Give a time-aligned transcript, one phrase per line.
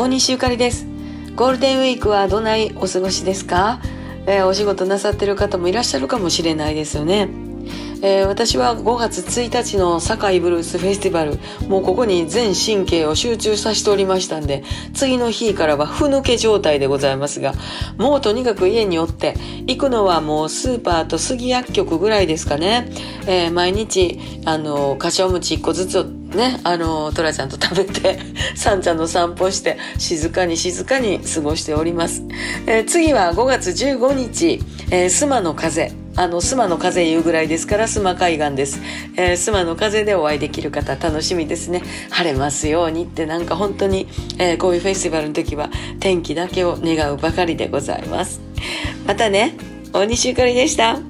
[0.00, 0.86] 大西ゆかりです。
[1.36, 3.82] ゴールデンウィークはどないお過ごしですか、
[4.24, 7.49] えー、お仕事なさってる方もいらっしゃるかもしれないですよね。
[8.02, 11.38] えー、私は5月1日の堺ブルースフェスティバル
[11.68, 14.62] もうここに全神経を集中させておりましたんで
[14.94, 17.54] 次の日からはふぬけ状態でございますが
[17.98, 19.34] もうとにかく家におって
[19.66, 22.88] 行くのはもうスーパーと杉薬局ぐらいですかね、
[23.26, 28.16] えー、毎日あの柏餅1個ずつをね、あの、トラちゃんと食べて、
[28.54, 32.22] サンちゃんの散歩して、静かに静かに過ごしております。
[32.66, 35.99] えー、次は5月15日、えー、須磨の風。
[36.16, 38.80] あの、スマの風言うぐらいですから、スマ海岸です。
[39.16, 41.82] えー、スマの風でお会いできる方、楽しみですね。
[42.10, 48.40] 晴れますようにって、なんか本当に、えー、こういうフェスティバルの時は、天気だけを願うばかりでございます。
[49.06, 49.56] またね、
[49.92, 51.09] 大西ゆかりでした。